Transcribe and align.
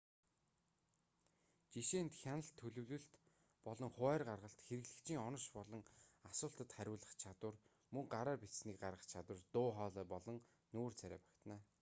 жишээнд 1.73 2.13
хяналт 2.21 2.49
төлөвлөлт 2.61 3.13
болон 3.67 3.91
хуваарь 3.97 4.27
гаргалт 4.29 4.59
хэрэглэгчийн 4.65 5.23
онош 5.27 5.45
болон 5.57 5.81
асуултад 6.31 6.69
хариулах 6.75 7.11
чадвар 7.21 7.55
мөн 7.93 8.05
гараар 8.13 8.39
бичсэнийг 8.41 8.77
гаргах 8.83 9.05
чадвар 9.13 9.39
дуу 9.53 9.67
хоолой 9.77 10.05
болон 10.13 10.37
нүүр 10.73 10.91
царай 10.99 11.19
багтана 11.23 11.57